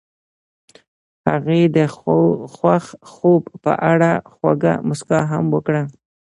هغې 1.29 1.61
د 1.75 1.77
خوښ 2.55 2.85
خوب 3.11 3.43
په 3.63 3.71
اړه 3.91 4.11
خوږه 4.33 4.73
موسکا 4.87 5.19
هم 5.31 5.45
وکړه. 5.55 5.83